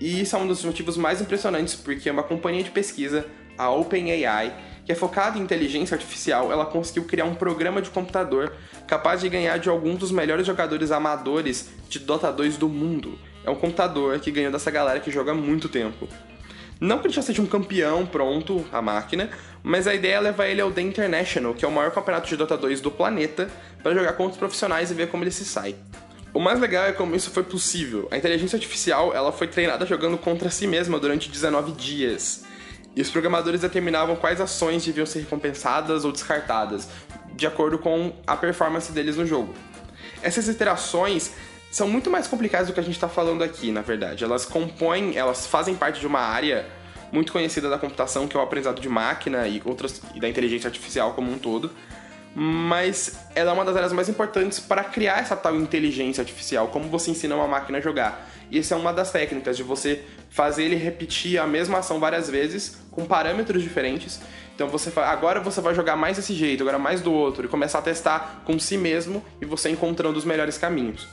E 0.00 0.20
isso 0.20 0.34
é 0.34 0.38
um 0.38 0.46
dos 0.46 0.64
motivos 0.64 0.96
mais 0.96 1.20
impressionantes, 1.20 1.76
porque 1.76 2.08
é 2.08 2.12
uma 2.12 2.22
companhia 2.22 2.64
de 2.64 2.70
pesquisa, 2.70 3.26
a 3.56 3.70
OpenAI, 3.70 4.52
que 4.90 4.92
é 4.92 4.96
focada 4.96 5.38
em 5.38 5.42
inteligência 5.42 5.94
artificial, 5.94 6.50
ela 6.50 6.66
conseguiu 6.66 7.04
criar 7.04 7.24
um 7.24 7.36
programa 7.36 7.80
de 7.80 7.88
computador 7.90 8.52
capaz 8.88 9.20
de 9.20 9.28
ganhar 9.28 9.56
de 9.56 9.68
alguns 9.68 10.00
dos 10.00 10.10
melhores 10.10 10.44
jogadores 10.44 10.90
amadores 10.90 11.70
de 11.88 12.00
Dota 12.00 12.32
2 12.32 12.56
do 12.56 12.68
mundo. 12.68 13.16
É 13.44 13.50
um 13.50 13.54
computador 13.54 14.18
que 14.18 14.32
ganhou 14.32 14.50
dessa 14.50 14.68
galera 14.68 14.98
que 14.98 15.08
joga 15.08 15.30
há 15.30 15.34
muito 15.34 15.68
tempo. 15.68 16.08
Não 16.80 16.98
que 16.98 17.06
ele 17.06 17.14
já 17.14 17.22
seja 17.22 17.40
um 17.40 17.46
campeão 17.46 18.04
pronto, 18.04 18.66
a 18.72 18.82
máquina, 18.82 19.30
mas 19.62 19.86
a 19.86 19.94
ideia 19.94 20.14
é 20.14 20.20
levar 20.20 20.48
ele 20.48 20.60
ao 20.60 20.72
The 20.72 20.82
International, 20.82 21.54
que 21.54 21.64
é 21.64 21.68
o 21.68 21.70
maior 21.70 21.92
campeonato 21.92 22.28
de 22.28 22.36
Dota 22.36 22.56
2 22.56 22.80
do 22.80 22.90
planeta, 22.90 23.48
para 23.84 23.94
jogar 23.94 24.14
contra 24.14 24.32
os 24.32 24.38
profissionais 24.38 24.90
e 24.90 24.94
ver 24.94 25.06
como 25.06 25.22
ele 25.22 25.30
se 25.30 25.44
sai. 25.44 25.76
O 26.34 26.40
mais 26.40 26.58
legal 26.58 26.86
é 26.86 26.92
como 26.92 27.14
isso 27.14 27.30
foi 27.30 27.44
possível. 27.44 28.08
A 28.10 28.16
inteligência 28.16 28.56
artificial 28.56 29.14
ela 29.14 29.30
foi 29.30 29.46
treinada 29.46 29.86
jogando 29.86 30.18
contra 30.18 30.50
si 30.50 30.66
mesma 30.66 30.98
durante 30.98 31.30
19 31.30 31.70
dias. 31.70 32.49
E 32.94 33.00
os 33.00 33.10
programadores 33.10 33.60
determinavam 33.60 34.16
quais 34.16 34.40
ações 34.40 34.84
deviam 34.84 35.06
ser 35.06 35.20
recompensadas 35.20 36.04
ou 36.04 36.12
descartadas, 36.12 36.88
de 37.34 37.46
acordo 37.46 37.78
com 37.78 38.12
a 38.26 38.36
performance 38.36 38.90
deles 38.92 39.16
no 39.16 39.24
jogo. 39.24 39.54
Essas 40.22 40.48
interações 40.48 41.32
são 41.70 41.88
muito 41.88 42.10
mais 42.10 42.26
complicadas 42.26 42.66
do 42.66 42.74
que 42.74 42.80
a 42.80 42.82
gente 42.82 42.94
está 42.94 43.08
falando 43.08 43.44
aqui, 43.44 43.70
na 43.70 43.80
verdade. 43.80 44.24
Elas 44.24 44.44
compõem, 44.44 45.16
elas 45.16 45.46
fazem 45.46 45.74
parte 45.74 46.00
de 46.00 46.06
uma 46.06 46.20
área 46.20 46.66
muito 47.12 47.32
conhecida 47.32 47.70
da 47.70 47.78
computação, 47.78 48.26
que 48.26 48.36
é 48.36 48.40
o 48.40 48.42
aprendizado 48.42 48.80
de 48.80 48.88
máquina 48.88 49.46
e 49.46 49.62
outras 49.64 50.00
e 50.14 50.20
da 50.20 50.28
inteligência 50.28 50.68
artificial 50.68 51.14
como 51.14 51.32
um 51.32 51.38
todo 51.38 51.70
mas 52.34 53.18
ela 53.34 53.50
é 53.50 53.54
uma 53.54 53.64
das 53.64 53.76
áreas 53.76 53.92
mais 53.92 54.08
importantes 54.08 54.60
para 54.60 54.84
criar 54.84 55.18
essa 55.20 55.36
tal 55.36 55.56
inteligência 55.56 56.22
artificial, 56.22 56.68
como 56.68 56.88
você 56.88 57.10
ensina 57.10 57.34
uma 57.34 57.48
máquina 57.48 57.78
a 57.78 57.80
jogar. 57.80 58.28
E 58.50 58.58
essa 58.58 58.74
é 58.74 58.78
uma 58.78 58.92
das 58.92 59.10
técnicas 59.10 59.56
de 59.56 59.62
você 59.62 60.04
fazer 60.30 60.64
ele 60.64 60.76
repetir 60.76 61.38
a 61.38 61.46
mesma 61.46 61.78
ação 61.78 62.00
várias 62.00 62.30
vezes 62.30 62.78
com 62.90 63.04
parâmetros 63.04 63.62
diferentes. 63.62 64.20
Então 64.54 64.68
você 64.68 64.92
agora 65.00 65.40
você 65.40 65.60
vai 65.60 65.74
jogar 65.74 65.96
mais 65.96 66.16
desse 66.16 66.32
jeito, 66.34 66.62
agora 66.62 66.78
mais 66.78 67.00
do 67.00 67.12
outro 67.12 67.44
e 67.44 67.48
começar 67.48 67.80
a 67.80 67.82
testar 67.82 68.42
com 68.44 68.58
si 68.58 68.78
mesmo 68.78 69.22
e 69.40 69.44
você 69.44 69.68
encontrando 69.68 70.18
os 70.18 70.24
melhores 70.24 70.56
caminhos. 70.56 71.06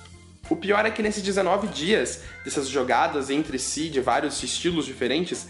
O 0.50 0.56
pior 0.56 0.86
é 0.86 0.92
que 0.92 1.04
nesses 1.04 1.24
19 1.24 1.68
dias 1.68 2.24
dessas 2.46 2.70
jogadas 2.70 3.30
entre 3.30 3.60
si 3.60 3.90
de 3.90 4.00
vários 4.00 4.42
estilos 4.42 4.86
diferentes, 4.86 5.48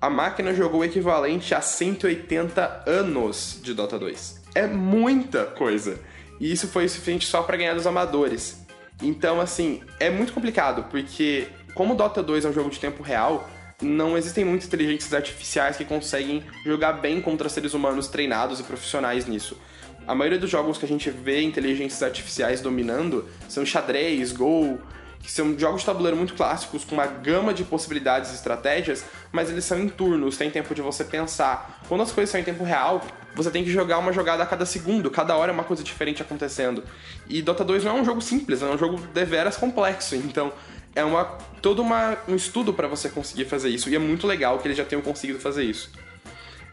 a 0.00 0.10
máquina 0.10 0.52
jogou 0.52 0.80
o 0.80 0.84
equivalente 0.84 1.54
a 1.54 1.60
180 1.60 2.84
anos 2.86 3.60
de 3.62 3.72
Dota 3.72 3.98
2 3.98 4.42
é 4.54 4.66
muita 4.66 5.44
coisa. 5.44 5.98
E 6.40 6.50
isso 6.50 6.68
foi 6.68 6.88
suficiente 6.88 7.26
só 7.26 7.42
para 7.42 7.56
ganhar 7.56 7.74
dos 7.74 7.86
amadores. 7.86 8.64
Então, 9.00 9.40
assim, 9.40 9.82
é 9.98 10.10
muito 10.10 10.32
complicado, 10.32 10.84
porque 10.90 11.48
como 11.74 11.94
Dota 11.94 12.22
2 12.22 12.44
é 12.44 12.48
um 12.48 12.52
jogo 12.52 12.70
de 12.70 12.78
tempo 12.78 13.02
real, 13.02 13.48
não 13.80 14.16
existem 14.16 14.44
muitas 14.44 14.68
inteligências 14.68 15.12
artificiais 15.12 15.76
que 15.76 15.84
conseguem 15.84 16.44
jogar 16.64 16.94
bem 16.94 17.20
contra 17.20 17.48
seres 17.48 17.74
humanos 17.74 18.08
treinados 18.08 18.60
e 18.60 18.62
profissionais 18.62 19.26
nisso. 19.26 19.58
A 20.06 20.14
maioria 20.14 20.38
dos 20.38 20.50
jogos 20.50 20.78
que 20.78 20.84
a 20.84 20.88
gente 20.88 21.10
vê 21.10 21.42
inteligências 21.42 22.02
artificiais 22.02 22.60
dominando 22.60 23.28
são 23.48 23.64
xadrez, 23.64 24.32
Go, 24.32 24.80
que 25.22 25.30
são 25.30 25.56
jogos 25.56 25.82
de 25.82 25.86
tabuleiro 25.86 26.16
muito 26.16 26.34
clássicos, 26.34 26.84
com 26.84 26.96
uma 26.96 27.06
gama 27.06 27.54
de 27.54 27.62
possibilidades 27.62 28.32
e 28.32 28.34
estratégias, 28.34 29.04
mas 29.30 29.48
eles 29.48 29.64
são 29.64 29.78
em 29.78 29.88
turnos, 29.88 30.36
tem 30.36 30.50
tempo 30.50 30.74
de 30.74 30.82
você 30.82 31.04
pensar. 31.04 31.80
Quando 31.88 32.02
as 32.02 32.10
coisas 32.10 32.30
são 32.30 32.40
em 32.40 32.44
tempo 32.44 32.64
real, 32.64 33.00
você 33.34 33.50
tem 33.50 33.62
que 33.62 33.70
jogar 33.70 33.98
uma 33.98 34.12
jogada 34.12 34.42
a 34.42 34.46
cada 34.46 34.66
segundo, 34.66 35.10
cada 35.10 35.36
hora 35.36 35.52
é 35.52 35.54
uma 35.54 35.62
coisa 35.62 35.84
diferente 35.84 36.20
acontecendo. 36.20 36.82
E 37.28 37.40
Dota 37.40 37.64
2 37.64 37.84
não 37.84 37.98
é 37.98 38.00
um 38.00 38.04
jogo 38.04 38.20
simples, 38.20 38.60
é 38.62 38.66
um 38.66 38.76
jogo 38.76 38.98
deveras 39.14 39.56
complexo, 39.56 40.16
então 40.16 40.52
é 40.94 41.04
uma 41.04 41.24
todo 41.60 41.80
uma, 41.80 42.18
um 42.28 42.34
estudo 42.34 42.72
para 42.72 42.88
você 42.88 43.08
conseguir 43.08 43.44
fazer 43.44 43.68
isso, 43.68 43.88
e 43.88 43.94
é 43.94 43.98
muito 43.98 44.26
legal 44.26 44.58
que 44.58 44.66
eles 44.66 44.76
já 44.76 44.84
tenham 44.84 45.02
conseguido 45.02 45.38
fazer 45.38 45.64
isso. 45.64 45.90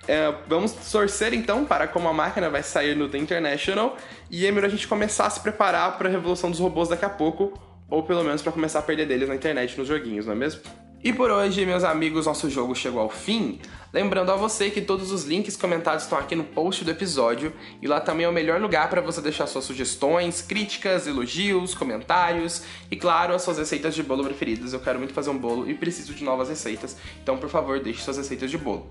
É, 0.07 0.33
vamos 0.47 0.71
torcer 0.71 1.33
então 1.35 1.63
para 1.65 1.87
como 1.87 2.07
a 2.07 2.13
máquina 2.13 2.49
vai 2.49 2.63
sair 2.63 2.95
no 2.95 3.07
The 3.07 3.19
International 3.19 3.95
e 4.31 4.47
é 4.47 4.51
melhor 4.51 4.65
a 4.65 4.69
gente 4.69 4.87
começar 4.87 5.27
a 5.27 5.29
se 5.29 5.39
preparar 5.39 5.99
para 5.99 6.09
a 6.09 6.11
revolução 6.11 6.49
dos 6.49 6.59
robôs 6.59 6.89
daqui 6.89 7.05
a 7.05 7.09
pouco, 7.09 7.53
ou 7.87 8.01
pelo 8.01 8.23
menos 8.23 8.41
para 8.41 8.51
começar 8.51 8.79
a 8.79 8.81
perder 8.81 9.05
deles 9.05 9.29
na 9.29 9.35
internet 9.35 9.77
nos 9.77 9.87
joguinhos, 9.87 10.25
não 10.25 10.33
é 10.33 10.35
mesmo? 10.35 10.61
E 11.01 11.13
por 11.13 11.31
hoje, 11.31 11.65
meus 11.65 11.85
amigos, 11.85 12.25
nosso 12.25 12.49
jogo 12.49 12.75
chegou 12.75 12.99
ao 12.99 13.09
fim. 13.09 13.57
Lembrando 13.93 14.33
a 14.33 14.35
você 14.35 14.69
que 14.69 14.81
todos 14.81 15.13
os 15.13 15.23
links 15.23 15.55
comentados 15.55 16.03
estão 16.03 16.19
aqui 16.19 16.35
no 16.35 16.43
post 16.43 16.83
do 16.83 16.91
episódio 16.91 17.53
e 17.81 17.87
lá 17.87 18.01
também 18.01 18.25
é 18.25 18.29
o 18.29 18.33
melhor 18.33 18.59
lugar 18.59 18.89
para 18.89 18.99
você 18.99 19.21
deixar 19.21 19.47
suas 19.47 19.63
sugestões, 19.63 20.41
críticas, 20.41 21.07
elogios, 21.07 21.73
comentários 21.73 22.63
e, 22.91 22.97
claro, 22.97 23.33
as 23.33 23.41
suas 23.41 23.57
receitas 23.57 23.95
de 23.95 24.03
bolo 24.03 24.25
preferidas. 24.25 24.73
Eu 24.73 24.81
quero 24.81 24.99
muito 24.99 25.13
fazer 25.13 25.29
um 25.29 25.37
bolo 25.37 25.69
e 25.69 25.73
preciso 25.73 26.13
de 26.13 26.21
novas 26.21 26.49
receitas, 26.49 26.97
então, 27.23 27.37
por 27.37 27.49
favor, 27.49 27.79
deixe 27.79 28.01
suas 28.01 28.17
receitas 28.17 28.51
de 28.51 28.57
bolo. 28.57 28.89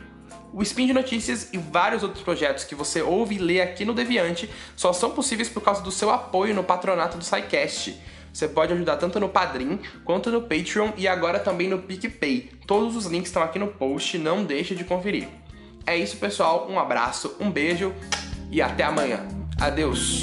O 0.50 0.62
Spin 0.62 0.86
de 0.86 0.94
Notícias 0.94 1.50
e 1.52 1.58
vários 1.58 2.02
outros 2.02 2.24
projetos 2.24 2.64
que 2.64 2.74
você 2.74 3.02
ouve 3.02 3.34
e 3.34 3.38
lê 3.38 3.60
aqui 3.60 3.84
no 3.84 3.92
Deviante 3.92 4.48
só 4.74 4.94
são 4.94 5.10
possíveis 5.10 5.50
por 5.50 5.62
causa 5.62 5.82
do 5.82 5.90
seu 5.90 6.08
apoio 6.08 6.54
no 6.54 6.64
patronato 6.64 7.18
do 7.18 7.24
SciCast. 7.24 8.00
Você 8.32 8.48
pode 8.48 8.72
ajudar 8.72 8.96
tanto 8.96 9.18
no 9.18 9.28
Padrim 9.28 9.78
quanto 10.04 10.30
no 10.30 10.42
Patreon 10.42 10.92
e 10.96 11.08
agora 11.08 11.38
também 11.38 11.68
no 11.68 11.78
PicPay. 11.78 12.50
Todos 12.66 12.96
os 12.96 13.06
links 13.06 13.28
estão 13.28 13.42
aqui 13.42 13.58
no 13.58 13.68
post, 13.68 14.18
não 14.18 14.44
deixe 14.44 14.74
de 14.74 14.84
conferir. 14.84 15.28
É 15.86 15.96
isso, 15.96 16.16
pessoal. 16.18 16.68
Um 16.70 16.78
abraço, 16.78 17.34
um 17.40 17.50
beijo 17.50 17.94
e 18.50 18.60
até 18.60 18.84
amanhã. 18.84 19.26
Adeus! 19.60 20.22